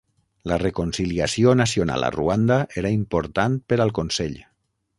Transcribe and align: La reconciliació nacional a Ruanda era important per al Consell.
La 0.51 0.55
reconciliació 0.61 1.53
nacional 1.59 2.05
a 2.07 2.11
Ruanda 2.15 2.57
era 2.83 2.93
important 2.97 3.59
per 3.69 3.81
al 3.87 3.93
Consell. 3.99 4.35